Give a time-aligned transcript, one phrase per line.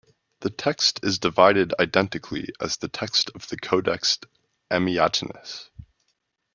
[0.39, 4.17] The text is divided identically as the text of the Codex
[4.73, 5.69] Amiatinus.